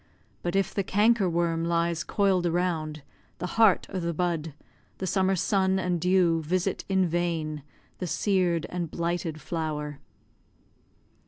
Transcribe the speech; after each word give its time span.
But 0.41 0.55
if 0.55 0.73
the 0.73 0.81
canker 0.83 1.29
worm 1.29 1.63
lies 1.63 2.03
coil'd 2.03 2.47
around 2.47 3.03
The 3.37 3.45
heart 3.45 3.85
o' 3.93 3.99
the 3.99 4.15
bud, 4.15 4.55
the 4.97 5.05
summer 5.05 5.35
sun 5.35 5.77
and 5.77 6.01
dew 6.01 6.41
Visit 6.41 6.83
in 6.89 7.05
vain 7.05 7.61
the 7.99 8.07
sear'd 8.07 8.65
and 8.71 8.89
blighted 8.89 9.39
flower. 9.39 9.99